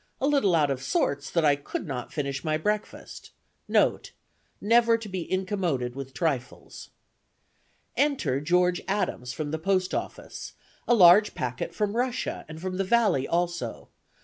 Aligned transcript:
A 0.19 0.25
little 0.27 0.55
out 0.55 0.71
of 0.71 0.81
sorts 0.81 1.29
that 1.29 1.45
I 1.45 1.55
could 1.55 1.85
not 1.85 2.11
finish 2.11 2.43
my 2.43 2.57
breakfast. 2.57 3.29
Note: 3.67 4.13
never 4.59 4.97
to 4.97 5.07
be 5.07 5.31
incommoded 5.31 5.93
with 5.95 6.11
trifles. 6.15 6.89
"Enter 7.95 8.41
George 8.41 8.81
Adams, 8.87 9.31
from 9.31 9.51
the 9.51 9.59
post 9.59 9.93
office, 9.93 10.53
a 10.87 10.95
large 10.95 11.35
packet 11.35 11.75
from 11.75 11.95
Russia, 11.95 12.45
and 12.49 12.59
from 12.59 12.77
the 12.77 12.83
valley 12.83 13.27
also. 13.27 13.89